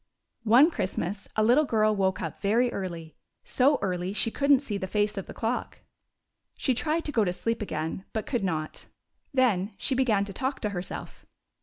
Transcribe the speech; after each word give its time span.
One 0.45 0.71
Christmas 0.71 1.27
a 1.35 1.43
little 1.43 1.63
girl 1.65 1.95
woke 1.95 2.23
up 2.23 2.41
very 2.41 2.73
early— 2.73 3.17
so 3.59 3.77
early 3.83 4.13
she 4.13 4.31
could 4.31 4.49
n't 4.51 4.63
see 4.63 4.79
the 4.79 4.87
face 4.87 5.15
of 5.15 5.27
the 5.27 5.33
clock. 5.35 5.81
She 6.57 6.73
tried 6.73 7.05
to 7.05 7.11
go 7.11 7.23
to 7.23 7.31
sleep 7.31 7.61
again, 7.61 8.05
but 8.11 8.25
could 8.25 8.43
not. 8.43 8.87
Then 9.31 9.75
she 9.77 9.93
began 9.93 10.25
to 10.25 10.33
talk 10.33 10.59
to 10.61 10.69
herself. 10.69 11.27